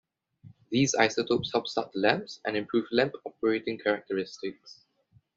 [0.71, 4.83] These isotopes help start the lamps and improve lamp operating characteristics.